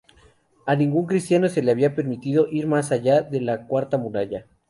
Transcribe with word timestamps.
A 0.65 0.75
ningún 0.75 1.05
cristiano 1.05 1.47
se 1.47 1.61
le 1.61 1.69
había 1.71 1.93
permitido 1.93 2.47
ir 2.49 2.65
más 2.65 2.91
allá 2.91 3.21
de 3.21 3.39
la 3.39 3.67
cuarta 3.67 3.99
muralla. 3.99 4.47